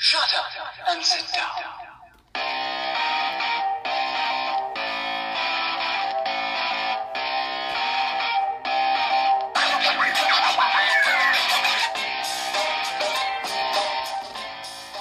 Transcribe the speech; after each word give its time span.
Shut 0.00 0.20
up 0.22 0.44
and 0.90 1.04
sit 1.04 1.24
down. 1.34 1.44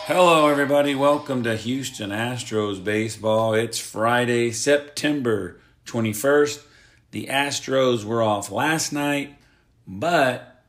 Hello, 0.08 0.48
everybody. 0.48 0.96
Welcome 0.96 1.44
to 1.44 1.56
Houston 1.56 2.10
Astros 2.10 2.84
baseball. 2.84 3.54
It's 3.54 3.78
Friday, 3.78 4.50
September 4.50 5.60
21st. 5.86 6.64
The 7.12 7.28
Astros 7.28 8.04
were 8.04 8.24
off 8.24 8.52
last 8.52 8.92
night, 8.92 9.36
but 9.86 10.64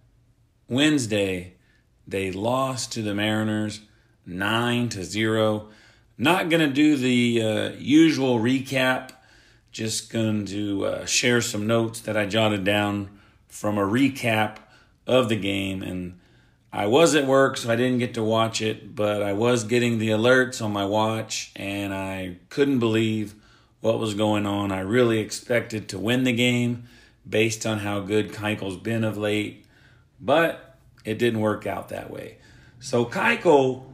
Wednesday 0.68 1.54
they 2.06 2.30
lost 2.30 2.92
to 2.92 3.00
the 3.00 3.14
Mariners 3.14 3.80
9 4.28 4.88
to 4.90 5.04
0. 5.04 5.68
Not 6.16 6.48
going 6.48 6.60
to 6.60 6.72
do 6.72 6.96
the 6.96 7.42
uh, 7.42 7.70
usual 7.78 8.38
recap, 8.38 9.10
just 9.72 10.12
going 10.12 10.46
to 10.46 10.86
uh, 10.86 11.06
share 11.06 11.40
some 11.40 11.66
notes 11.66 12.00
that 12.00 12.16
I 12.16 12.26
jotted 12.26 12.64
down 12.64 13.18
from 13.48 13.78
a 13.78 13.82
recap 13.82 14.56
of 15.06 15.28
the 15.28 15.36
game 15.36 15.82
and 15.82 16.18
I 16.72 16.86
was 16.86 17.14
at 17.14 17.26
work, 17.26 17.56
so 17.56 17.70
I 17.70 17.76
didn't 17.76 17.98
get 17.98 18.14
to 18.14 18.22
watch 18.22 18.60
it, 18.60 18.94
but 18.94 19.22
I 19.22 19.32
was 19.32 19.64
getting 19.64 19.98
the 19.98 20.10
alerts 20.10 20.62
on 20.62 20.70
my 20.70 20.84
watch, 20.84 21.50
and 21.56 21.94
I 21.94 22.36
couldn't 22.50 22.78
believe 22.78 23.34
what 23.80 23.98
was 23.98 24.12
going 24.12 24.44
on. 24.44 24.70
I 24.70 24.80
really 24.80 25.18
expected 25.18 25.88
to 25.88 25.98
win 25.98 26.24
the 26.24 26.32
game 26.32 26.84
based 27.26 27.64
on 27.64 27.78
how 27.78 28.00
good 28.00 28.32
Keuchel's 28.32 28.76
been 28.76 29.02
of 29.02 29.16
late, 29.16 29.64
but 30.20 30.76
it 31.06 31.18
didn't 31.18 31.40
work 31.40 31.66
out 31.66 31.88
that 31.88 32.10
way. 32.10 32.36
So 32.80 33.06
Keuchel, 33.06 33.84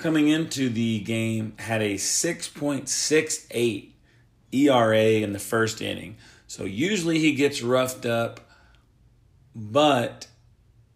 coming 0.00 0.28
into 0.28 0.68
the 0.70 0.98
game, 1.00 1.52
had 1.58 1.82
a 1.82 1.94
6.68 1.94 3.90
ERA 4.52 4.98
in 4.98 5.32
the 5.32 5.38
first 5.38 5.82
inning. 5.82 6.16
So 6.46 6.64
usually 6.64 7.18
he 7.18 7.34
gets 7.34 7.62
roughed 7.62 8.06
up, 8.06 8.40
but 9.54 10.26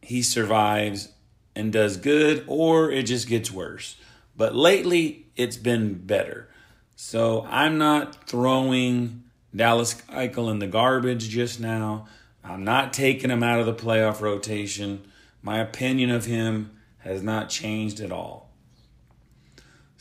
he 0.01 0.23
survives 0.23 1.11
and 1.55 1.73
does 1.73 1.99
good, 1.99 2.45
or 2.47 2.91
it 2.91 3.05
just 3.05 3.29
gets 3.29 3.51
worse. 3.51 3.97
But 4.37 4.57
lately, 4.57 5.27
it's 5.37 5.57
been 5.59 5.95
better. 5.95 6.49
So 6.97 7.47
I'm 7.49 7.79
not 7.79 8.27
throwing 8.29 9.25
Dallas 9.55 9.95
Keuchel 9.95 10.51
in 10.51 10.59
the 10.59 10.67
garbage 10.67 11.29
just 11.29 11.61
now. 11.61 12.09
I'm 12.43 12.65
not 12.65 12.93
taking 12.93 13.31
him 13.31 13.43
out 13.43 13.61
of 13.61 13.67
the 13.67 13.75
playoff 13.75 14.21
rotation. 14.21 15.05
My 15.43 15.59
opinion 15.59 16.11
of 16.11 16.25
him 16.25 16.71
has 16.99 17.23
not 17.23 17.51
changed 17.51 18.01
at 18.01 18.11
all. 18.11 18.44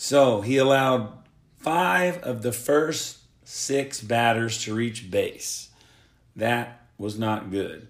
So 0.03 0.41
he 0.41 0.57
allowed 0.57 1.13
five 1.59 2.21
of 2.23 2.41
the 2.41 2.51
first 2.51 3.19
six 3.45 4.01
batters 4.01 4.61
to 4.65 4.75
reach 4.75 5.09
base. 5.09 5.69
That 6.35 6.81
was 6.97 7.17
not 7.17 7.51
good. 7.51 7.87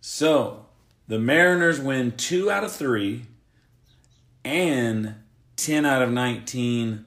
So 0.00 0.66
the 1.06 1.20
Mariners 1.20 1.78
win 1.78 2.16
two 2.16 2.50
out 2.50 2.64
of 2.64 2.72
three 2.72 3.26
and 4.44 5.14
10 5.54 5.86
out 5.86 6.02
of 6.02 6.10
19 6.10 7.04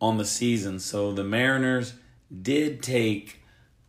on 0.00 0.16
the 0.16 0.26
season. 0.26 0.78
So 0.78 1.10
the 1.12 1.24
Mariners 1.24 1.94
did 2.30 2.84
take 2.84 3.42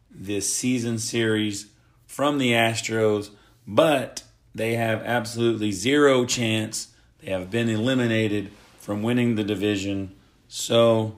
this 0.10 0.52
season 0.52 0.98
series 0.98 1.68
from 2.08 2.40
the 2.40 2.54
Astros, 2.54 3.30
but 3.68 4.24
they 4.56 4.74
have 4.74 5.04
absolutely 5.04 5.72
zero 5.72 6.26
chance. 6.26 6.88
They 7.20 7.30
have 7.30 7.52
been 7.52 7.70
eliminated 7.70 8.50
from 8.84 9.02
winning 9.02 9.36
the 9.36 9.46
division. 9.46 10.14
So 10.50 11.18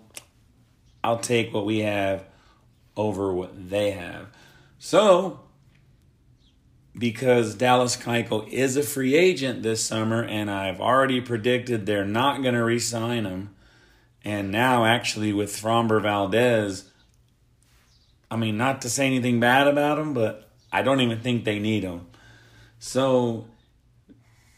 I'll 1.03 1.17
take 1.17 1.51
what 1.51 1.65
we 1.65 1.79
have 1.79 2.23
over 2.95 3.33
what 3.33 3.69
they 3.71 3.89
have. 3.89 4.27
So 4.77 5.39
because 6.95 7.55
Dallas 7.55 7.97
Keuchel 7.97 8.47
is 8.49 8.77
a 8.77 8.83
free 8.83 9.15
agent 9.15 9.63
this 9.63 9.83
summer, 9.83 10.23
and 10.23 10.49
I've 10.49 10.79
already 10.79 11.19
predicted 11.21 11.87
they're 11.87 12.05
not 12.05 12.43
going 12.43 12.53
to 12.53 12.63
re-sign 12.63 13.25
him. 13.25 13.55
And 14.23 14.51
now, 14.51 14.85
actually, 14.85 15.33
with 15.33 15.49
Framber 15.49 16.01
Valdez, 16.01 16.91
I 18.29 18.35
mean, 18.37 18.57
not 18.57 18.83
to 18.83 18.91
say 18.91 19.07
anything 19.07 19.39
bad 19.39 19.67
about 19.67 19.97
him, 19.97 20.13
but 20.13 20.51
I 20.71 20.83
don't 20.83 21.01
even 21.01 21.19
think 21.19 21.45
they 21.45 21.59
need 21.59 21.83
him. 21.83 22.05
So 22.77 23.47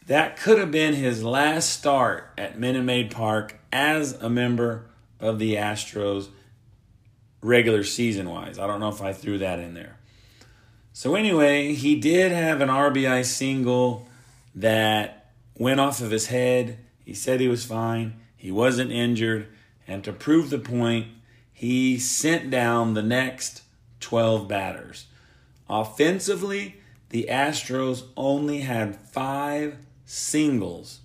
that 0.08 0.38
could 0.38 0.58
have 0.58 0.70
been 0.70 0.94
his 0.94 1.22
last 1.22 1.70
start 1.70 2.30
at 2.38 2.58
Minute 2.58 2.82
Maid 2.82 3.10
Park 3.10 3.58
as 3.70 4.14
a 4.14 4.30
member 4.30 4.86
of 5.20 5.38
the 5.38 5.54
Astros 5.54 6.28
regular 7.42 7.84
season 7.84 8.30
wise. 8.30 8.58
I 8.58 8.66
don't 8.66 8.80
know 8.80 8.88
if 8.88 9.02
I 9.02 9.12
threw 9.12 9.36
that 9.38 9.58
in 9.58 9.74
there. 9.74 9.98
So, 10.94 11.14
anyway, 11.14 11.74
he 11.74 11.94
did 11.94 12.32
have 12.32 12.62
an 12.62 12.70
RBI 12.70 13.24
single 13.24 14.08
that 14.54 15.30
went 15.54 15.78
off 15.78 16.00
of 16.00 16.10
his 16.10 16.28
head. 16.28 16.78
He 17.04 17.12
said 17.12 17.38
he 17.38 17.48
was 17.48 17.64
fine, 17.64 18.14
he 18.34 18.50
wasn't 18.50 18.90
injured. 18.90 19.46
And 19.86 20.02
to 20.04 20.12
prove 20.12 20.48
the 20.48 20.58
point, 20.58 21.08
he 21.52 21.98
sent 21.98 22.50
down 22.50 22.94
the 22.94 23.02
next 23.02 23.62
12 24.00 24.48
batters. 24.48 25.06
Offensively, 25.68 26.76
the 27.10 27.26
Astros 27.30 28.04
only 28.16 28.60
had 28.60 28.96
five 28.96 29.76
singles, 30.08 31.00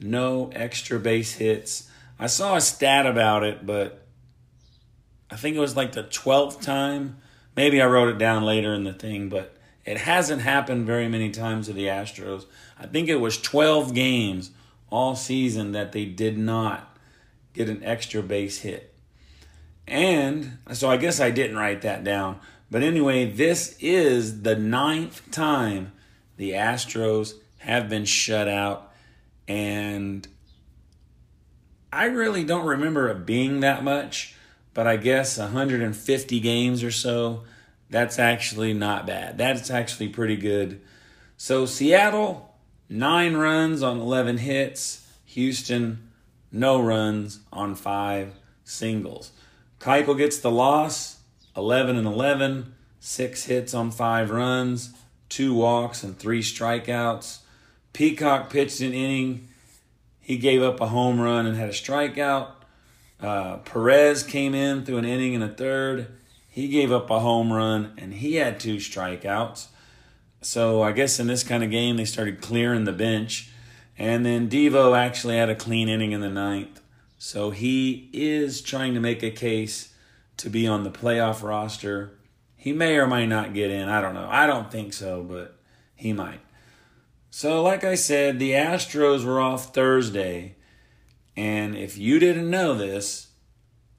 no 0.00 0.50
extra 0.54 0.98
base 0.98 1.34
hits. 1.34 1.88
I 2.18 2.26
saw 2.26 2.56
a 2.56 2.60
stat 2.60 3.06
about 3.06 3.44
it, 3.44 3.64
but 3.64 4.06
I 5.30 5.36
think 5.36 5.56
it 5.56 5.60
was 5.60 5.76
like 5.76 5.92
the 5.92 6.04
12th 6.04 6.60
time 6.60 7.18
Maybe 7.58 7.82
I 7.82 7.86
wrote 7.86 8.08
it 8.08 8.18
down 8.18 8.44
later 8.44 8.72
in 8.72 8.84
the 8.84 8.92
thing, 8.92 9.28
but 9.28 9.56
it 9.84 9.98
hasn't 9.98 10.42
happened 10.42 10.86
very 10.86 11.08
many 11.08 11.30
times 11.30 11.66
to 11.66 11.72
the 11.72 11.86
Astros. 11.86 12.46
I 12.78 12.86
think 12.86 13.08
it 13.08 13.16
was 13.16 13.36
12 13.36 13.94
games 13.94 14.52
all 14.90 15.16
season 15.16 15.72
that 15.72 15.90
they 15.90 16.04
did 16.04 16.38
not 16.38 16.96
get 17.54 17.68
an 17.68 17.82
extra 17.82 18.22
base 18.22 18.60
hit. 18.60 18.94
And 19.88 20.58
so 20.70 20.88
I 20.88 20.98
guess 20.98 21.18
I 21.18 21.32
didn't 21.32 21.56
write 21.56 21.82
that 21.82 22.04
down. 22.04 22.38
But 22.70 22.84
anyway, 22.84 23.28
this 23.28 23.76
is 23.80 24.42
the 24.42 24.54
ninth 24.54 25.28
time 25.32 25.90
the 26.36 26.52
Astros 26.52 27.32
have 27.58 27.88
been 27.88 28.04
shut 28.04 28.48
out. 28.48 28.92
And 29.46 30.26
I 31.92 32.06
really 32.06 32.44
don't 32.44 32.66
remember 32.66 33.08
it 33.08 33.26
being 33.26 33.60
that 33.60 33.84
much 33.84 34.34
but 34.78 34.86
I 34.86 34.96
guess 34.96 35.36
150 35.36 36.38
games 36.38 36.84
or 36.84 36.92
so, 36.92 37.42
that's 37.90 38.16
actually 38.16 38.74
not 38.74 39.08
bad. 39.08 39.36
That's 39.36 39.72
actually 39.72 40.08
pretty 40.10 40.36
good. 40.36 40.80
So 41.36 41.66
Seattle, 41.66 42.54
nine 42.88 43.34
runs 43.34 43.82
on 43.82 43.98
11 43.98 44.38
hits. 44.38 45.04
Houston, 45.24 46.10
no 46.52 46.80
runs 46.80 47.40
on 47.52 47.74
five 47.74 48.34
singles. 48.62 49.32
Keuchel 49.80 50.16
gets 50.16 50.38
the 50.38 50.50
loss, 50.52 51.22
11 51.56 51.96
and 51.96 52.06
11, 52.06 52.72
six 53.00 53.46
hits 53.46 53.74
on 53.74 53.90
five 53.90 54.30
runs, 54.30 54.92
two 55.28 55.54
walks 55.54 56.04
and 56.04 56.16
three 56.16 56.40
strikeouts. 56.40 57.38
Peacock 57.92 58.50
pitched 58.50 58.80
an 58.80 58.92
inning. 58.92 59.48
He 60.20 60.36
gave 60.36 60.62
up 60.62 60.80
a 60.80 60.88
home 60.88 61.20
run 61.20 61.46
and 61.46 61.56
had 61.56 61.68
a 61.68 61.72
strikeout. 61.72 62.50
Uh, 63.20 63.56
Perez 63.58 64.22
came 64.22 64.54
in 64.54 64.84
through 64.84 64.98
an 64.98 65.04
inning 65.04 65.34
and 65.34 65.42
a 65.42 65.48
third. 65.48 66.06
He 66.48 66.68
gave 66.68 66.92
up 66.92 67.10
a 67.10 67.20
home 67.20 67.52
run 67.52 67.92
and 67.98 68.14
he 68.14 68.36
had 68.36 68.60
two 68.60 68.76
strikeouts. 68.76 69.66
So 70.40 70.82
I 70.82 70.92
guess 70.92 71.18
in 71.18 71.26
this 71.26 71.42
kind 71.42 71.64
of 71.64 71.70
game, 71.70 71.96
they 71.96 72.04
started 72.04 72.40
clearing 72.40 72.84
the 72.84 72.92
bench. 72.92 73.50
And 73.98 74.24
then 74.24 74.48
Devo 74.48 74.96
actually 74.96 75.36
had 75.36 75.48
a 75.48 75.56
clean 75.56 75.88
inning 75.88 76.12
in 76.12 76.20
the 76.20 76.30
ninth. 76.30 76.80
So 77.18 77.50
he 77.50 78.08
is 78.12 78.62
trying 78.62 78.94
to 78.94 79.00
make 79.00 79.24
a 79.24 79.30
case 79.30 79.92
to 80.36 80.48
be 80.48 80.68
on 80.68 80.84
the 80.84 80.90
playoff 80.90 81.42
roster. 81.42 82.16
He 82.56 82.72
may 82.72 82.96
or 82.96 83.08
may 83.08 83.26
not 83.26 83.54
get 83.54 83.70
in. 83.70 83.88
I 83.88 84.00
don't 84.00 84.14
know. 84.14 84.28
I 84.30 84.46
don't 84.46 84.70
think 84.70 84.92
so, 84.92 85.22
but 85.22 85.56
he 85.96 86.12
might. 86.12 86.40
So, 87.30 87.62
like 87.62 87.84
I 87.84 87.94
said, 87.94 88.38
the 88.38 88.52
Astros 88.52 89.24
were 89.24 89.40
off 89.40 89.74
Thursday 89.74 90.56
And 91.36 91.76
if 91.76 91.96
you 91.96 92.18
didn't 92.18 92.50
know 92.50 92.74
this, 92.74 93.28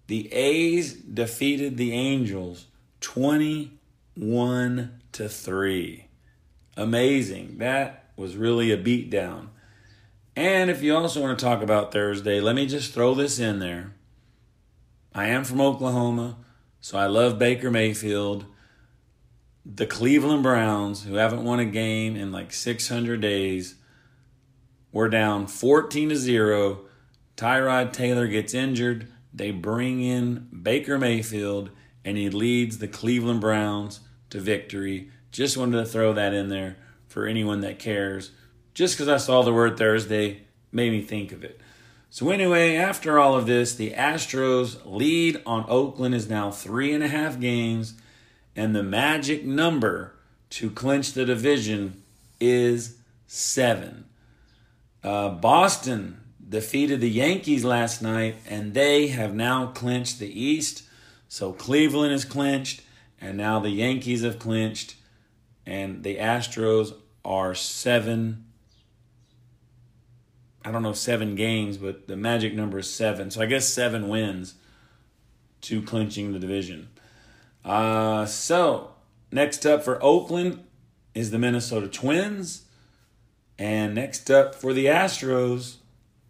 the 0.07 0.31
A's 0.33 0.93
defeated 0.93 1.77
the 1.77 1.93
Angels 1.93 2.67
21 3.01 5.01
to 5.13 5.29
3. 5.29 6.07
Amazing. 6.75 7.57
That 7.59 8.11
was 8.17 8.35
really 8.35 8.71
a 8.71 8.77
beatdown. 8.77 9.47
And 10.35 10.69
if 10.69 10.81
you 10.81 10.95
also 10.95 11.21
want 11.21 11.37
to 11.37 11.45
talk 11.45 11.61
about 11.61 11.91
Thursday, 11.91 12.39
let 12.41 12.55
me 12.55 12.65
just 12.65 12.93
throw 12.93 13.13
this 13.13 13.39
in 13.39 13.59
there. 13.59 13.93
I 15.13 15.27
am 15.27 15.43
from 15.43 15.61
Oklahoma, 15.61 16.37
so 16.81 16.97
I 16.97 17.07
love 17.07 17.39
Baker 17.39 17.71
Mayfield. 17.71 18.45
The 19.71 19.85
Cleveland 19.85 20.41
Browns, 20.41 21.03
who 21.03 21.15
haven't 21.15 21.43
won 21.43 21.59
a 21.59 21.65
game 21.65 22.15
in 22.15 22.31
like 22.31 22.51
600 22.51 23.21
days, 23.21 23.75
were 24.91 25.09
down 25.09 25.45
14 25.45 26.09
to 26.09 26.15
0. 26.15 26.79
Tyrod 27.37 27.93
Taylor 27.93 28.25
gets 28.25 28.55
injured. 28.55 29.07
They 29.31 29.51
bring 29.51 30.01
in 30.01 30.47
Baker 30.63 30.97
Mayfield, 30.97 31.69
and 32.03 32.17
he 32.17 32.31
leads 32.31 32.79
the 32.79 32.87
Cleveland 32.87 33.41
Browns 33.41 33.99
to 34.31 34.39
victory. 34.39 35.11
Just 35.31 35.55
wanted 35.55 35.77
to 35.77 35.85
throw 35.85 36.13
that 36.13 36.33
in 36.33 36.49
there 36.49 36.77
for 37.07 37.27
anyone 37.27 37.61
that 37.61 37.77
cares. 37.77 38.31
Just 38.73 38.95
because 38.95 39.07
I 39.07 39.17
saw 39.17 39.43
the 39.43 39.53
word 39.53 39.77
Thursday 39.77 40.47
made 40.71 40.91
me 40.91 41.03
think 41.03 41.31
of 41.31 41.43
it. 41.43 41.61
So, 42.09 42.31
anyway, 42.31 42.75
after 42.75 43.19
all 43.19 43.35
of 43.35 43.45
this, 43.45 43.75
the 43.75 43.91
Astros 43.91 44.79
lead 44.83 45.43
on 45.45 45.65
Oakland 45.69 46.15
is 46.15 46.27
now 46.27 46.49
three 46.49 46.91
and 46.91 47.03
a 47.03 47.07
half 47.07 47.39
games, 47.39 47.93
and 48.55 48.75
the 48.75 48.83
magic 48.83 49.45
number 49.45 50.15
to 50.51 50.69
clinch 50.69 51.13
the 51.13 51.25
division 51.25 52.03
is 52.39 52.97
seven. 53.27 54.05
Uh, 55.03 55.29
Boston 55.29 56.21
defeated 56.47 56.99
the 57.01 57.09
Yankees 57.09 57.63
last 57.63 58.01
night, 58.01 58.35
and 58.47 58.73
they 58.73 59.07
have 59.07 59.33
now 59.33 59.67
clinched 59.67 60.19
the 60.19 60.41
East. 60.41 60.83
So, 61.27 61.53
Cleveland 61.53 62.13
is 62.13 62.25
clinched, 62.25 62.81
and 63.21 63.37
now 63.37 63.59
the 63.59 63.69
Yankees 63.69 64.23
have 64.23 64.39
clinched, 64.39 64.95
and 65.65 66.03
the 66.03 66.17
Astros 66.17 66.93
are 67.23 67.53
seven 67.53 68.45
I 70.63 70.71
don't 70.71 70.83
know 70.83 70.93
seven 70.93 71.35
games, 71.35 71.77
but 71.77 72.07
the 72.07 72.17
magic 72.17 72.53
number 72.53 72.79
is 72.79 72.93
seven. 72.93 73.31
So 73.31 73.41
I 73.41 73.45
guess 73.45 73.67
seven 73.67 74.09
wins 74.09 74.55
to 75.61 75.81
clinching 75.81 76.33
the 76.33 76.39
division. 76.39 76.89
Uh, 77.63 78.25
so 78.25 78.91
next 79.31 79.65
up 79.65 79.83
for 79.83 80.01
Oakland 80.03 80.63
is 81.13 81.31
the 81.31 81.39
Minnesota 81.39 81.87
Twins, 81.87 82.65
and 83.57 83.95
next 83.95 84.31
up 84.31 84.55
for 84.55 84.73
the 84.73 84.85
Astros 84.85 85.77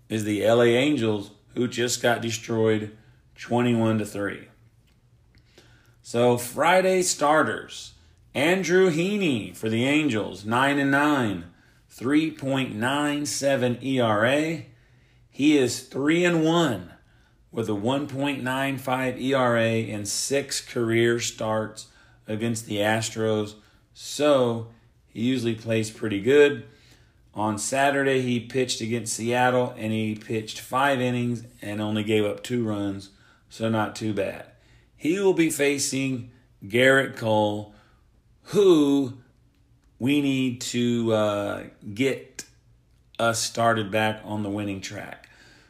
is 0.09 0.23
the 0.23 0.45
LA 0.45 0.63
Angels, 0.63 1.31
who 1.55 1.67
just 1.67 2.01
got 2.01 2.21
destroyed, 2.21 2.95
twenty-one 3.35 3.97
to 3.99 4.05
three. 4.05 4.47
So 6.01 6.37
Friday 6.37 7.01
starters: 7.03 7.93
Andrew 8.33 8.89
Heaney 8.89 9.55
for 9.55 9.69
the 9.69 9.85
Angels, 9.85 10.45
nine 10.45 10.79
and 10.79 10.91
nine. 10.91 11.45
3.97 11.99 13.83
ERA. 13.83 14.63
He 15.29 15.57
is 15.57 15.81
3 15.81 16.23
and 16.23 16.43
1 16.45 16.93
with 17.51 17.69
a 17.69 17.73
1.95 17.73 19.21
ERA 19.21 19.71
in 19.71 20.05
6 20.05 20.61
career 20.61 21.19
starts 21.19 21.87
against 22.27 22.67
the 22.67 22.77
Astros. 22.77 23.55
So, 23.93 24.67
he 25.07 25.21
usually 25.21 25.55
plays 25.55 25.89
pretty 25.89 26.21
good. 26.21 26.65
On 27.33 27.57
Saturday, 27.57 28.21
he 28.21 28.39
pitched 28.39 28.81
against 28.81 29.13
Seattle 29.13 29.73
and 29.77 29.91
he 29.91 30.15
pitched 30.15 30.59
5 30.59 31.01
innings 31.01 31.43
and 31.61 31.81
only 31.81 32.03
gave 32.03 32.25
up 32.25 32.43
2 32.43 32.63
runs, 32.63 33.09
so 33.49 33.69
not 33.69 33.95
too 33.95 34.13
bad. 34.13 34.45
He 34.95 35.19
will 35.19 35.33
be 35.33 35.49
facing 35.49 36.31
Gerrit 36.63 37.15
Cole, 37.15 37.73
who 38.43 39.13
we 39.97 40.21
need 40.21 40.61
to 40.61 41.13
uh, 41.13 41.63
get 41.93 42.45
us 43.17 43.39
started 43.41 43.91
back 43.91 44.21
on 44.23 44.43
the 44.43 44.49
winning 44.49 44.81
track. 44.81 45.29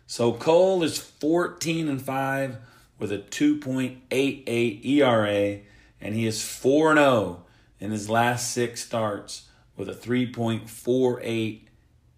So 0.09 0.33
Cole 0.33 0.81
is 0.81 0.97
14 0.97 1.87
and 1.87 2.01
5 2.01 2.57
with 2.97 3.11
a 3.11 3.19
2.88 3.19 4.83
ERA, 4.83 5.59
and 6.01 6.15
he 6.15 6.25
is 6.25 6.43
4 6.43 6.95
0 6.95 7.43
in 7.79 7.91
his 7.91 8.09
last 8.09 8.51
six 8.51 8.83
starts 8.83 9.49
with 9.77 9.87
a 9.87 9.93
3.48 9.93 11.61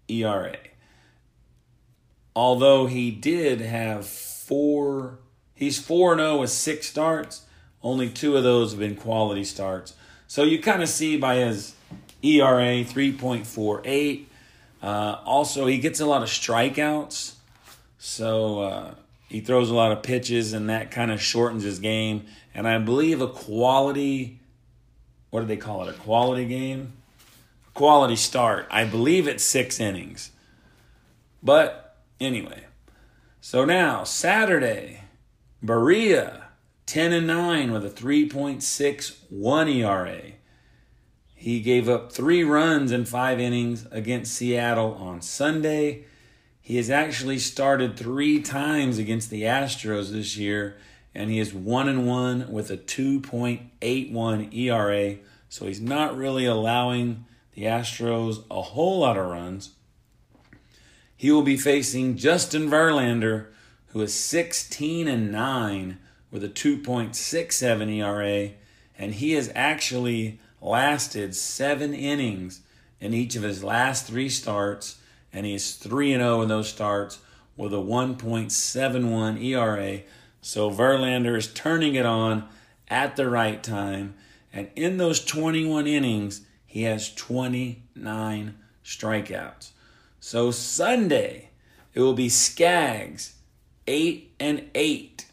ERA. 0.08 0.56
Although 2.34 2.86
he 2.86 3.10
did 3.10 3.60
have 3.60 4.06
four, 4.06 5.18
he's 5.54 5.78
4 5.78 6.16
0 6.16 6.40
with 6.40 6.48
six 6.50 6.88
starts, 6.88 7.42
only 7.82 8.08
two 8.08 8.38
of 8.38 8.42
those 8.42 8.70
have 8.70 8.80
been 8.80 8.96
quality 8.96 9.44
starts. 9.44 9.92
So 10.28 10.44
you 10.44 10.62
kind 10.62 10.82
of 10.82 10.88
see 10.88 11.18
by 11.18 11.34
his 11.34 11.74
ERA 12.22 12.84
3.48. 12.84 14.24
Uh, 14.82 15.18
also, 15.26 15.66
he 15.66 15.76
gets 15.76 16.00
a 16.00 16.06
lot 16.06 16.22
of 16.22 16.30
strikeouts. 16.30 17.34
So 18.04 18.62
uh, 18.62 18.94
he 19.28 19.38
throws 19.38 19.70
a 19.70 19.74
lot 19.76 19.92
of 19.92 20.02
pitches, 20.02 20.52
and 20.52 20.68
that 20.68 20.90
kind 20.90 21.12
of 21.12 21.22
shortens 21.22 21.62
his 21.62 21.78
game. 21.78 22.26
And 22.52 22.66
I 22.66 22.76
believe 22.78 23.20
a 23.20 23.28
quality, 23.28 24.40
what 25.30 25.42
do 25.42 25.46
they 25.46 25.56
call 25.56 25.84
it? 25.84 25.90
A 25.90 25.92
quality 25.92 26.44
game? 26.44 26.94
Quality 27.74 28.16
start. 28.16 28.66
I 28.72 28.84
believe 28.86 29.28
it's 29.28 29.44
six 29.44 29.78
innings. 29.78 30.32
But 31.44 31.96
anyway, 32.18 32.64
so 33.40 33.64
now 33.64 34.02
Saturday, 34.02 35.02
Barria, 35.64 36.46
10 36.86 37.12
and 37.12 37.28
9 37.28 37.70
with 37.70 37.86
a 37.86 37.90
3.61 37.90 39.76
ERA. 39.76 40.22
He 41.36 41.60
gave 41.60 41.88
up 41.88 42.10
three 42.10 42.42
runs 42.42 42.90
in 42.90 43.04
five 43.04 43.38
innings 43.38 43.86
against 43.92 44.34
Seattle 44.34 44.94
on 44.94 45.22
Sunday. 45.22 46.06
He 46.62 46.76
has 46.76 46.88
actually 46.88 47.40
started 47.40 47.96
three 47.96 48.40
times 48.40 48.96
against 48.96 49.30
the 49.30 49.42
Astros 49.42 50.12
this 50.12 50.36
year, 50.36 50.76
and 51.12 51.28
he 51.28 51.40
is 51.40 51.52
one 51.52 51.88
and 51.88 52.06
one 52.06 52.50
with 52.50 52.70
a 52.70 52.76
2.81 52.76 54.54
ERA. 54.54 55.16
So 55.48 55.66
he's 55.66 55.80
not 55.80 56.16
really 56.16 56.46
allowing 56.46 57.26
the 57.54 57.64
Astros 57.64 58.44
a 58.48 58.62
whole 58.62 59.00
lot 59.00 59.18
of 59.18 59.26
runs. 59.26 59.70
He 61.16 61.32
will 61.32 61.42
be 61.42 61.56
facing 61.56 62.16
Justin 62.16 62.70
Verlander, 62.70 63.46
who 63.88 64.00
is 64.00 64.14
16 64.14 65.08
and 65.08 65.30
9 65.32 65.98
with 66.30 66.44
a 66.44 66.48
2.67 66.48 67.96
ERA, 67.96 68.52
and 68.96 69.14
he 69.14 69.32
has 69.32 69.52
actually 69.54 70.40
lasted 70.60 71.34
seven 71.34 71.92
innings 71.92 72.60
in 73.00 73.12
each 73.12 73.34
of 73.34 73.42
his 73.42 73.62
last 73.64 74.06
three 74.06 74.28
starts, 74.28 74.98
and 75.32 75.46
he's 75.46 75.74
3 75.76 76.12
0 76.12 76.42
in 76.42 76.48
those 76.48 76.68
starts 76.68 77.18
with 77.56 77.72
a 77.72 77.78
1.71 77.78 79.42
ERA. 79.42 80.00
So 80.40 80.70
Verlander 80.70 81.36
is 81.36 81.52
turning 81.52 81.94
it 81.94 82.06
on 82.06 82.48
at 82.88 83.16
the 83.16 83.28
right 83.28 83.62
time. 83.62 84.14
And 84.52 84.68
in 84.76 84.98
those 84.98 85.24
21 85.24 85.86
innings, 85.86 86.42
he 86.66 86.82
has 86.82 87.14
29 87.14 88.54
strikeouts. 88.84 89.70
So 90.20 90.50
Sunday, 90.50 91.50
it 91.94 92.00
will 92.00 92.14
be 92.14 92.28
Skaggs, 92.28 93.34
8 93.86 94.34
and 94.40 94.68
8, 94.74 95.26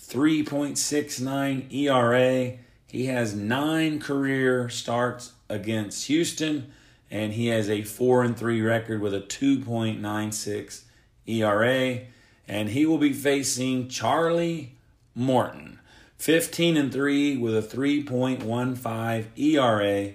3.69 0.00 1.72
ERA. 1.72 2.58
He 2.86 3.06
has 3.06 3.34
nine 3.34 4.00
career 4.00 4.68
starts 4.68 5.32
against 5.48 6.06
Houston, 6.06 6.72
and 7.10 7.32
he 7.32 7.46
has 7.48 7.70
a 7.70 7.82
four 7.82 8.22
and 8.22 8.36
three 8.36 8.60
record 8.60 9.00
with 9.00 9.14
a 9.14 9.20
2.96 9.20 10.82
ERA. 11.26 12.00
And 12.46 12.70
he 12.70 12.86
will 12.86 12.98
be 12.98 13.12
facing 13.12 13.88
Charlie 13.88 14.76
Morton, 15.14 15.80
15 16.16 16.76
and 16.76 16.92
three 16.92 17.36
with 17.36 17.56
a 17.56 17.76
3.15 17.76 19.26
ERA. 19.36 20.12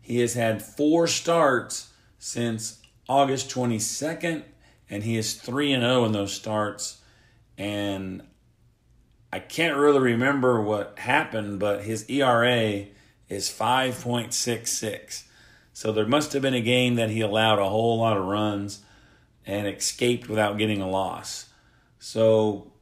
He 0.00 0.18
has 0.18 0.34
had 0.34 0.62
four 0.62 1.06
starts 1.06 1.92
since 2.18 2.80
August 3.08 3.50
22nd, 3.50 4.42
and 4.88 5.02
he 5.02 5.16
is 5.16 5.34
3 5.34 5.72
and 5.72 5.82
0 5.82 6.04
in 6.04 6.12
those 6.12 6.32
starts. 6.32 7.00
And 7.58 8.22
I 9.32 9.38
can't 9.38 9.76
really 9.76 9.98
remember 10.00 10.60
what 10.60 10.98
happened, 10.98 11.58
but 11.58 11.82
his 11.82 12.08
ERA 12.08 12.86
is 13.28 13.48
5.66. 13.48 15.24
So 15.72 15.92
there 15.92 16.06
must 16.06 16.32
have 16.32 16.42
been 16.42 16.54
a 16.54 16.60
game 16.60 16.96
that 16.96 17.10
he 17.10 17.20
allowed 17.20 17.58
a 17.58 17.68
whole 17.68 17.98
lot 17.98 18.16
of 18.16 18.24
runs 18.24 18.80
and 19.46 19.66
escaped 19.66 20.28
without 20.28 20.58
getting 20.58 20.80
a 20.80 20.88
loss. 20.88 21.46
So 21.98 22.72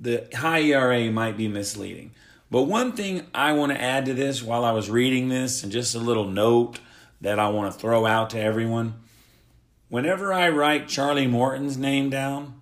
the 0.00 0.28
high 0.34 0.62
ERA 0.62 1.10
might 1.10 1.36
be 1.36 1.48
misleading. 1.48 2.12
But 2.50 2.64
one 2.64 2.92
thing 2.92 3.26
I 3.34 3.52
want 3.52 3.72
to 3.72 3.80
add 3.80 4.04
to 4.06 4.14
this 4.14 4.42
while 4.42 4.64
I 4.64 4.72
was 4.72 4.90
reading 4.90 5.28
this, 5.28 5.62
and 5.62 5.72
just 5.72 5.94
a 5.94 5.98
little 5.98 6.26
note 6.26 6.80
that 7.20 7.38
I 7.38 7.48
want 7.48 7.72
to 7.72 7.78
throw 7.78 8.04
out 8.04 8.30
to 8.30 8.40
everyone. 8.40 8.94
Whenever 9.88 10.32
I 10.32 10.48
write 10.48 10.88
Charlie 10.88 11.26
Morton's 11.26 11.76
name 11.76 12.10
down, 12.10 12.60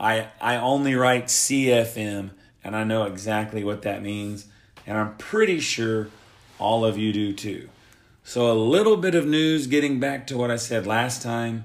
I 0.00 0.28
I 0.40 0.56
only 0.56 0.94
write 0.94 1.26
CFM 1.26 2.30
and 2.64 2.76
I 2.76 2.84
know 2.84 3.04
exactly 3.04 3.64
what 3.64 3.82
that 3.82 4.02
means 4.02 4.46
and 4.86 4.96
I'm 4.96 5.16
pretty 5.16 5.60
sure 5.60 6.08
all 6.58 6.84
of 6.84 6.96
you 6.96 7.12
do 7.12 7.32
too. 7.32 7.68
So 8.28 8.52
a 8.52 8.52
little 8.52 8.98
bit 8.98 9.14
of 9.14 9.24
news 9.24 9.66
getting 9.66 10.00
back 10.00 10.26
to 10.26 10.36
what 10.36 10.50
I 10.50 10.56
said 10.56 10.86
last 10.86 11.22
time. 11.22 11.64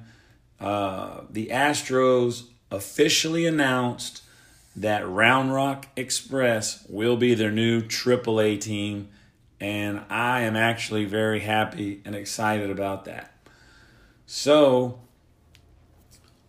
Uh, 0.62 1.24
the 1.30 1.48
Astros 1.48 2.46
officially 2.72 3.46
announced 3.46 4.22
that 4.74 5.06
Round 5.06 5.54
Rock 5.54 5.88
Express 5.98 6.86
will 6.88 7.18
be 7.18 7.34
their 7.34 7.52
new 7.52 7.82
AAA 7.82 8.62
team, 8.62 9.10
and 9.60 10.06
I 10.10 10.44
am 10.44 10.56
actually 10.56 11.04
very 11.04 11.42
happy 11.42 12.02
and 12.06 12.16
excited 12.16 12.70
about 12.70 13.04
that. 13.04 13.34
So, 14.26 15.02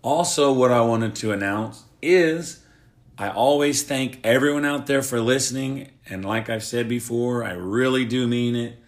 also, 0.00 0.52
what 0.52 0.71
I 0.71 0.83
wanted 0.83 1.16
to 1.16 1.33
announce 1.33 1.83
is 2.00 2.64
I 3.18 3.30
always 3.30 3.83
thank 3.83 4.21
everyone 4.23 4.64
out 4.64 4.87
there 4.87 5.02
for 5.02 5.21
listening, 5.21 5.90
and 6.06 6.25
like 6.25 6.49
I've 6.49 6.62
said 6.62 6.88
before, 6.88 7.42
I 7.42 7.54
really 7.54 8.04
do 8.04 8.28
mean 8.28 8.54
it. 8.54 8.78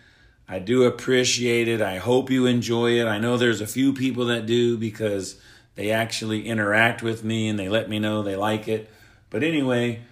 I 0.48 0.60
do 0.60 0.84
appreciate 0.84 1.66
it. 1.66 1.82
I 1.82 1.98
hope 1.98 2.30
you 2.30 2.46
enjoy 2.46 3.00
it. 3.00 3.06
I 3.06 3.18
know 3.18 3.36
there's 3.36 3.60
a 3.60 3.66
few 3.66 3.92
people 3.92 4.26
that 4.26 4.46
do 4.46 4.78
because 4.78 5.40
they 5.74 5.90
actually 5.90 6.46
interact 6.46 7.02
with 7.02 7.24
me 7.24 7.48
and 7.48 7.58
they 7.58 7.68
let 7.68 7.88
me 7.88 7.98
know 7.98 8.22
they 8.22 8.36
like 8.36 8.68
it. 8.68 8.88
But 9.28 9.42
anyway, 9.42 10.02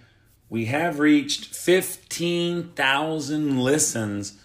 we 0.49 0.65
have 0.67 0.99
reached 0.99 1.55
15,000 1.55 3.61
listens, 3.61 4.37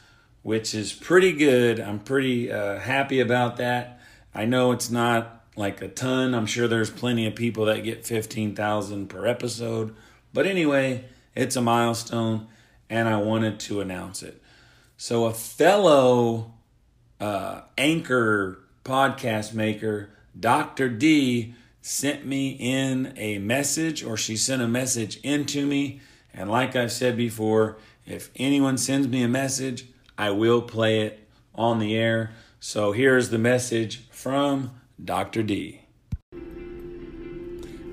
which 0.43 0.75
is 0.75 0.93
pretty 0.93 1.33
good. 1.33 1.79
I'm 1.79 1.99
pretty 1.99 2.51
uh, 2.51 2.77
happy 2.79 3.19
about 3.19 3.57
that. 3.57 3.99
I 4.33 4.45
know 4.45 4.71
it's 4.71 4.89
not 4.91 5.43
like 5.55 5.81
a 5.81 5.87
ton. 5.87 6.35
I'm 6.35 6.45
sure 6.45 6.67
there's 6.67 6.91
plenty 6.91 7.25
of 7.25 7.33
people 7.35 7.65
that 7.65 7.83
get 7.83 8.05
15,000 8.05 9.07
per 9.07 9.25
episode. 9.25 9.95
But 10.33 10.45
anyway, 10.45 11.05
it's 11.35 11.55
a 11.55 11.61
milestone 11.61 12.47
and 12.89 13.09
I 13.09 13.17
wanted 13.17 13.59
to 13.61 13.81
announce 13.81 14.21
it. 14.23 14.41
So, 15.01 15.27
a 15.27 15.33
fellow 15.33 16.55
uh, 17.21 17.61
anchor 17.77 18.59
podcast 18.83 19.53
maker, 19.53 20.09
Dr. 20.37 20.89
D, 20.89 21.55
sent 21.81 22.25
me 22.25 22.49
in 22.59 23.13
a 23.15 23.37
message 23.37 24.03
or 24.03 24.17
she 24.17 24.35
sent 24.35 24.61
a 24.61 24.67
message 24.67 25.15
into 25.23 25.65
me. 25.65 26.01
And 26.33 26.51
like 26.51 26.75
I've 26.75 26.91
said 26.91 27.15
before, 27.15 27.77
if 28.05 28.29
anyone 28.35 28.77
sends 28.77 29.07
me 29.07 29.23
a 29.23 29.29
message, 29.29 29.85
I 30.17 30.31
will 30.31 30.61
play 30.61 30.99
it 31.05 31.25
on 31.55 31.79
the 31.79 31.95
air. 31.95 32.31
So 32.59 32.91
here's 32.91 33.29
the 33.29 33.37
message 33.37 34.09
from 34.09 34.81
Dr. 35.01 35.43
D. 35.43 35.79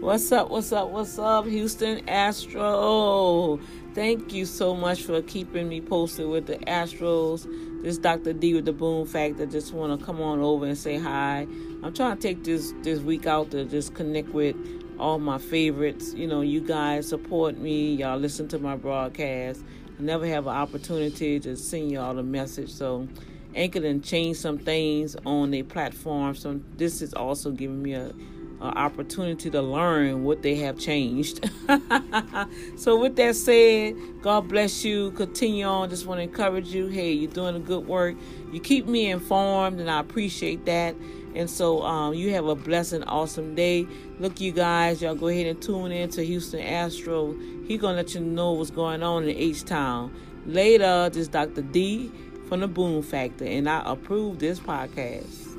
What's 0.01 0.33
up? 0.33 0.51
What's 0.51 0.73
up? 0.73 0.89
What's 0.89 1.21
up, 1.21 1.47
Houston 1.47 2.09
Astro? 2.09 3.61
Thank 3.97 4.35
you 4.35 4.45
so 4.45 4.77
much 4.77 5.05
for 5.05 5.23
keeping 5.23 5.71
me 5.71 5.81
posted 5.81 6.29
with 6.29 6.49
the 6.49 6.59
Astros. 6.59 7.49
This 7.83 7.97
Dr. 7.97 8.35
D 8.35 8.53
with 8.53 8.67
the 8.67 8.75
Boom 8.75 9.07
Factor. 9.07 9.47
Just 9.47 9.73
want 9.73 9.99
to 9.99 10.05
come 10.05 10.21
on 10.21 10.41
over 10.41 10.67
and 10.67 10.77
say 10.77 10.99
hi. 10.99 11.47
I'm 11.83 11.95
trying 11.95 12.15
to 12.19 12.23
take 12.23 12.45
this 12.45 12.75
this 12.83 13.01
week 13.01 13.27
out 13.27 13.53
to 13.53 13.65
just 13.65 13.95
connect 13.95 14.29
with 14.29 14.55
all 14.99 15.19
my 15.19 15.39
favorites. 15.39 16.13
You 16.13 16.27
know, 16.27 16.43
you 16.43 16.61
guys 16.61 17.09
support 17.09 17.57
me. 17.57 17.95
Y'all 17.95 18.19
listen 18.19 18.49
to 18.49 18.59
my 18.59 18.77
broadcast. 18.77 19.65
I 19.99 20.03
never 20.03 20.27
have 20.27 20.47
an 20.47 20.55
opportunity 20.55 21.41
to 21.41 21.57
send 21.57 21.91
y'all 21.91 22.19
a 22.19 22.23
message. 22.23 22.69
So 22.69 23.09
Anchor 23.55 23.83
and 23.83 24.05
change 24.05 24.37
some 24.37 24.59
things 24.59 25.17
on 25.25 25.53
their 25.53 25.65
platform. 25.65 26.35
So 26.35 26.61
this 26.77 27.01
is 27.01 27.15
also 27.15 27.51
giving 27.51 27.83
me 27.83 27.95
a 27.95 28.13
an 28.61 28.69
opportunity 28.69 29.51
to 29.51 29.61
learn 29.61 30.25
what 30.25 30.43
they 30.43 30.55
have 30.57 30.79
changed. 30.79 31.49
so, 32.77 32.99
with 32.99 33.17
that 33.17 33.37
said, 33.37 33.97
God 34.23 34.49
bless 34.49 34.85
you. 34.85 35.11
Continue 35.13 35.65
on. 35.65 35.91
Just 35.91 36.07
want 36.07 36.19
to 36.19 36.23
encourage 36.23 36.69
you. 36.69 36.87
Hey, 36.87 37.13
you're 37.13 37.31
doing 37.31 37.57
a 37.57 37.61
good 37.61 37.87
work. 37.87 38.17
You 38.53 38.61
keep 38.61 38.87
me 38.87 39.11
informed, 39.11 39.81
and 39.81 39.91
I 39.91 40.01
appreciate 40.01 40.65
that. 40.67 40.95
And 41.35 41.51
so, 41.51 41.83
um, 41.83 42.15
you 42.15 42.33
have 42.33 42.47
a 42.47 42.55
blessed, 42.55 43.03
awesome 43.07 43.55
day. 43.55 43.87
Look, 44.19 44.41
you 44.41 44.53
guys, 44.53 45.03
y'all 45.03 45.15
go 45.15 45.29
ahead 45.29 45.47
and 45.47 45.61
tune 45.61 45.93
in 45.93 46.09
to 46.11 46.25
Houston 46.25 46.61
Astro. 46.61 47.37
He 47.67 47.77
gonna 47.77 47.99
let 47.99 48.15
you 48.15 48.21
know 48.21 48.53
what's 48.53 48.71
going 48.71 49.03
on 49.03 49.25
in 49.25 49.37
H 49.37 49.65
Town. 49.65 50.15
Later, 50.47 51.11
this 51.11 51.29
Dr. 51.29 51.63
D 51.63 52.11
from 52.49 52.61
the 52.61 52.69
Boom 52.69 53.03
Factor, 53.03 53.45
and 53.45 53.69
I 53.69 53.83
approve 53.85 54.39
this 54.39 54.61
podcast. 54.61 55.56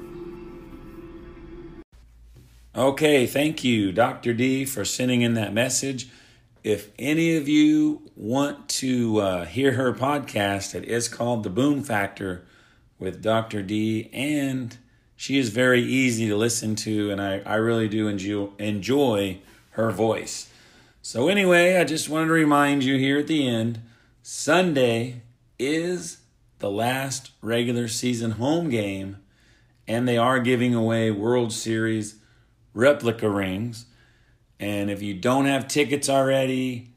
Okay, 2.77 3.25
thank 3.25 3.63
you, 3.63 3.91
Dr. 3.91 4.35
D, 4.35 4.63
for 4.63 4.85
sending 4.85 5.23
in 5.23 5.33
that 5.33 5.51
message. 5.51 6.09
If 6.63 6.91
any 6.99 7.35
of 7.35 7.47
you 7.47 8.03
want 8.15 8.69
to 8.69 9.17
uh, 9.17 9.45
hear 9.45 9.71
her 9.71 9.93
podcast, 9.93 10.75
it 10.75 10.83
is 10.83 11.09
called 11.09 11.41
The 11.41 11.49
Boom 11.49 11.81
Factor 11.81 12.45
with 12.99 13.23
Dr. 13.23 13.63
D, 13.63 14.11
and 14.13 14.77
she 15.15 15.39
is 15.39 15.49
very 15.49 15.81
easy 15.81 16.27
to 16.27 16.37
listen 16.37 16.75
to, 16.75 17.09
and 17.09 17.19
I, 17.19 17.39
I 17.47 17.55
really 17.55 17.87
do 17.87 18.07
enjoy, 18.07 18.49
enjoy 18.59 19.39
her 19.71 19.89
voice. 19.89 20.47
So, 21.01 21.29
anyway, 21.29 21.77
I 21.77 21.83
just 21.83 22.09
wanted 22.09 22.27
to 22.27 22.33
remind 22.33 22.83
you 22.83 22.99
here 22.99 23.17
at 23.17 23.25
the 23.25 23.47
end 23.47 23.81
Sunday 24.21 25.23
is 25.57 26.19
the 26.59 26.69
last 26.69 27.31
regular 27.41 27.87
season 27.87 28.31
home 28.31 28.69
game, 28.69 29.17
and 29.87 30.07
they 30.07 30.19
are 30.19 30.39
giving 30.39 30.75
away 30.75 31.09
World 31.09 31.51
Series 31.51 32.17
replica 32.77 33.27
rings. 33.27 33.87
And 34.59 34.89
if 34.89 35.01
you 35.01 35.15
don't 35.15 35.45
have 35.45 35.67
tickets 35.67 36.09
already, 36.09 36.91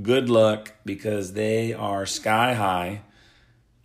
good 0.00 0.28
luck 0.28 0.72
because 0.84 1.34
they 1.34 1.72
are 1.72 2.06
sky 2.06 2.54
high. 2.54 3.02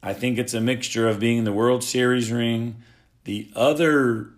I 0.02 0.14
think 0.14 0.40
it's 0.40 0.54
a 0.54 0.62
mixture 0.62 1.08
of 1.08 1.20
being 1.20 1.44
the 1.44 1.54
World 1.54 1.84
Series 1.84 2.32
ring. 2.32 2.78
The 3.26 3.52
other 3.56 4.30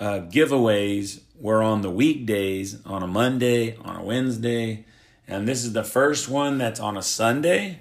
uh, 0.00 0.20
giveaways 0.28 1.20
were 1.38 1.62
on 1.62 1.82
the 1.82 1.90
weekdays, 1.90 2.84
on 2.84 3.02
a 3.02 3.06
Monday, 3.06 3.76
on 3.76 3.96
a 3.96 4.02
Wednesday. 4.02 4.86
And 5.28 5.46
this 5.46 5.62
is 5.64 5.74
the 5.74 5.84
first 5.84 6.28
one 6.28 6.58
that's 6.58 6.80
on 6.80 6.96
a 6.96 7.02
Sunday. 7.02 7.80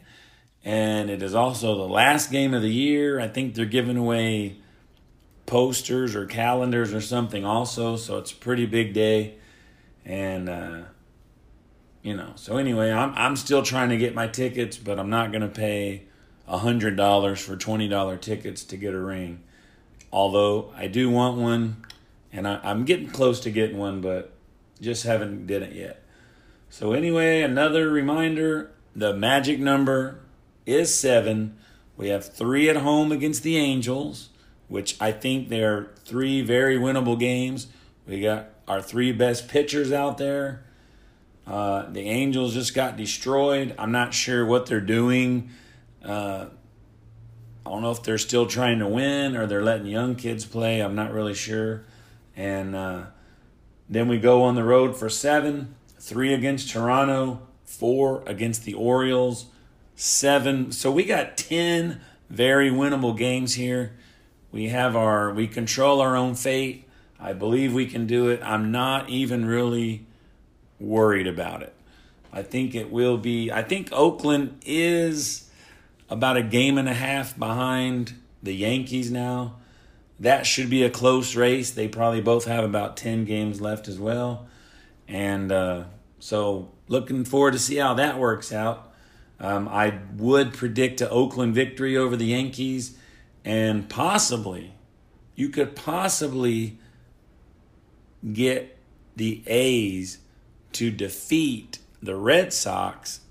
And 0.64 1.10
it 1.10 1.24
is 1.24 1.34
also 1.34 1.76
the 1.78 1.88
last 1.88 2.30
game 2.30 2.54
of 2.54 2.62
the 2.62 2.74
year. 2.74 3.20
I 3.20 3.28
think 3.28 3.56
they're 3.56 3.66
giving 3.66 3.98
away 3.98 4.58
posters 5.46 6.16
or 6.16 6.26
calendars 6.26 6.94
or 6.94 7.02
something 7.02 7.46
also 7.46 7.96
so 7.98 8.18
it's 8.18 8.32
a 8.32 8.36
pretty 8.36 8.66
big 8.66 8.94
day. 8.94 9.36
And 10.04 10.50
uh, 10.50 10.82
you 12.06 12.16
know 12.16 12.34
so 12.36 12.58
anyway 12.58 12.92
I'm, 12.92 13.14
I'm 13.16 13.36
still 13.36 13.64
trying 13.64 13.90
to 13.90 13.98
get 13.98 14.14
my 14.14 14.28
tickets 14.28 14.78
but 14.78 15.00
i'm 15.00 15.10
not 15.10 15.32
going 15.32 15.42
to 15.42 15.48
pay 15.48 16.04
a 16.48 16.60
hundred 16.60 16.96
dollars 16.96 17.40
for 17.40 17.58
twenty 17.58 17.88
dollar 17.88 18.16
tickets 18.16 18.64
to 18.66 18.78
get 18.78 18.94
a 18.94 19.00
ring. 19.00 19.42
Although 20.12 20.72
i 20.78 20.88
do 20.88 21.10
want 21.10 21.38
one 21.38 21.84
and 22.32 22.48
I, 22.48 22.60
i'm 22.64 22.86
getting 22.86 23.10
close 23.10 23.40
to 23.42 23.50
getting 23.50 23.78
one 23.78 24.02
but 24.02 24.34
just 24.80 25.04
haven't 25.04 25.48
did 25.48 25.64
it 25.64 25.74
yet. 25.74 26.04
So 26.70 26.94
anyway 26.94 27.42
another 27.42 27.90
reminder 27.90 28.72
the 28.96 29.14
magic 29.14 29.60
number 29.60 30.20
is 30.66 30.98
seven. 30.98 31.58
We 31.98 32.10
have 32.10 32.32
three 32.34 32.70
at 32.70 32.78
home 32.78 33.12
against 33.12 33.42
the 33.44 33.58
angels 33.58 34.30
which 34.68 35.00
I 35.02 35.12
think 35.12 35.50
they're 35.50 35.92
three 36.06 36.42
very 36.42 36.78
winnable 36.78 37.20
games. 37.20 37.68
We 38.08 38.22
got 38.22 38.50
our 38.68 38.82
three 38.82 39.12
best 39.12 39.48
pitchers 39.48 39.92
out 39.92 40.18
there. 40.18 40.64
Uh, 41.46 41.90
the 41.92 42.02
Angels 42.02 42.54
just 42.54 42.74
got 42.74 42.98
destroyed. 42.98 43.76
I'm 43.78 43.92
not 43.92 44.14
sure 44.14 44.46
what 44.46 44.66
they're 44.66 44.82
doing. 44.82 45.52
Uh, 46.04 46.48
I 47.66 47.70
don't 47.70 47.82
know 47.82 47.92
if 47.92 48.04
they're 48.04 48.18
still 48.18 48.46
trying 48.46 48.80
to 48.80 48.88
win 48.88 49.36
or 49.36 49.46
they're 49.48 49.64
letting 49.64 49.88
young 49.88 50.16
kids 50.16 50.46
play. 50.46 50.82
I'm 50.82 50.96
not 50.96 51.12
really 51.12 51.34
sure. 51.34 51.84
And 52.36 52.76
uh, 52.76 53.06
then 53.90 54.08
we 54.08 54.18
go 54.18 54.44
on 54.44 54.56
the 54.56 54.64
road 54.64 54.96
for 54.96 55.10
seven 55.10 55.76
three 56.06 56.34
against 56.36 56.70
Toronto, 56.70 57.42
four 57.64 58.24
against 58.28 58.64
the 58.64 58.76
Orioles, 58.76 59.48
seven. 59.96 60.72
So 60.72 60.92
we 60.92 61.04
got 61.04 61.36
10 61.36 62.00
very 62.30 62.70
winnable 62.70 63.18
games 63.18 63.56
here. 63.56 63.98
We 64.56 64.70
have 64.70 64.96
our, 64.96 65.34
we 65.34 65.48
control 65.48 66.00
our 66.00 66.16
own 66.16 66.34
fate. 66.34 66.88
I 67.20 67.34
believe 67.34 67.74
we 67.74 67.88
can 67.88 68.08
do 68.08 68.30
it. 68.30 68.40
I'm 68.42 68.72
not 68.72 69.10
even 69.10 69.46
really 69.46 70.06
worried 70.80 71.28
about 71.28 71.62
it. 71.62 71.74
I 72.32 72.42
think 72.42 72.74
it 72.74 72.90
will 72.90 73.18
be, 73.18 73.52
I 73.52 73.64
think 73.64 73.90
Oakland 73.92 74.62
is 74.66 75.50
about 76.10 76.38
a 76.38 76.42
game 76.42 76.78
and 76.78 76.88
a 76.88 76.94
half 76.94 77.38
behind 77.38 78.14
the 78.42 78.56
Yankees 78.56 79.12
now. 79.12 79.58
That 80.22 80.46
should 80.46 80.70
be 80.70 80.84
a 80.84 80.90
close 80.90 81.36
race. 81.36 81.72
They 81.72 81.90
probably 81.90 82.22
both 82.22 82.46
have 82.46 82.64
about 82.64 82.96
10 82.96 83.26
games 83.26 83.60
left 83.60 83.90
as 83.90 84.00
well. 84.00 84.48
And 85.06 85.52
uh, 85.52 85.84
so 86.20 86.72
looking 86.88 87.26
forward 87.26 87.52
to 87.52 87.60
see 87.60 87.76
how 87.76 87.96
that 87.96 88.18
works 88.18 88.54
out. 88.54 88.94
Um, 89.38 89.68
I 89.68 90.00
would 90.16 90.54
predict 90.54 91.02
a 91.02 91.10
Oakland 91.10 91.54
victory 91.54 91.98
over 91.98 92.16
the 92.16 92.28
Yankees 92.28 92.98
and 93.46 93.88
possibly, 93.88 94.74
you 95.36 95.50
could 95.50 95.76
possibly 95.76 96.80
get 98.34 98.76
the 99.16 99.44
A's 99.46 100.18
to 100.74 100.90
defeat 100.90 101.78
the 102.02 102.16
Red 102.16 102.52
Sox, 102.52 103.22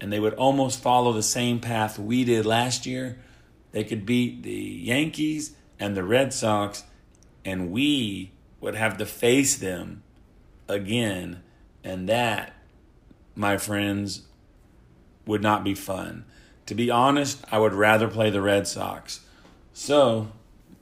and 0.00 0.12
they 0.12 0.18
would 0.18 0.34
almost 0.34 0.82
follow 0.82 1.12
the 1.12 1.22
same 1.22 1.60
path 1.60 1.98
we 1.98 2.24
did 2.24 2.44
last 2.44 2.84
year. 2.84 3.18
They 3.70 3.84
could 3.84 4.04
beat 4.04 4.42
the 4.42 4.52
Yankees 4.52 5.54
and 5.78 5.96
the 5.96 6.04
Red 6.04 6.34
Sox, 6.34 6.82
and 7.44 7.70
we 7.70 8.32
would 8.60 8.74
have 8.74 8.98
to 8.98 9.06
face 9.06 9.56
them 9.56 10.02
again. 10.68 11.42
And 11.84 12.08
that, 12.08 12.52
my 13.36 13.58
friends, 13.58 14.22
would 15.24 15.42
not 15.42 15.62
be 15.62 15.74
fun. 15.74 16.24
To 16.66 16.74
be 16.74 16.90
honest, 16.90 17.44
I 17.50 17.58
would 17.58 17.74
rather 17.74 18.08
play 18.08 18.30
the 18.30 18.40
Red 18.40 18.66
Sox. 18.66 19.20
So, 19.72 20.28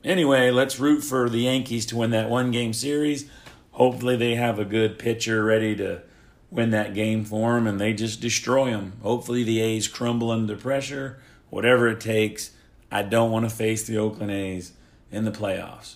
anyway, 0.04 0.50
let's 0.50 0.78
root 0.78 1.02
for 1.02 1.28
the 1.28 1.40
Yankees 1.40 1.86
to 1.86 1.96
win 1.96 2.10
that 2.10 2.30
one 2.30 2.50
game 2.50 2.72
series. 2.72 3.28
Hopefully, 3.72 4.16
they 4.16 4.34
have 4.36 4.58
a 4.58 4.64
good 4.64 4.98
pitcher 4.98 5.44
ready 5.44 5.74
to 5.76 6.02
win 6.50 6.70
that 6.70 6.94
game 6.94 7.24
for 7.24 7.54
them 7.54 7.66
and 7.66 7.80
they 7.80 7.94
just 7.94 8.20
destroy 8.20 8.70
them. 8.70 8.92
Hopefully, 9.02 9.42
the 9.42 9.60
A's 9.60 9.88
crumble 9.88 10.30
under 10.30 10.56
pressure, 10.56 11.18
whatever 11.50 11.88
it 11.88 12.00
takes. 12.00 12.50
I 12.90 13.02
don't 13.02 13.30
want 13.30 13.48
to 13.48 13.54
face 13.54 13.84
the 13.84 13.96
Oakland 13.96 14.30
A's 14.30 14.72
in 15.10 15.24
the 15.24 15.30
playoffs. 15.30 15.94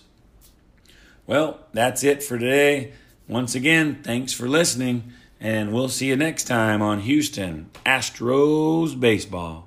Well, 1.27 1.59
that's 1.73 2.03
it 2.03 2.23
for 2.23 2.39
today. 2.39 2.93
Once 3.27 3.53
again, 3.53 4.01
thanks 4.01 4.33
for 4.33 4.47
listening, 4.47 5.11
and 5.39 5.73
we'll 5.73 5.89
see 5.89 6.07
you 6.07 6.15
next 6.15 6.45
time 6.45 6.81
on 6.81 7.01
Houston 7.01 7.69
Astros 7.85 8.99
Baseball. 8.99 9.66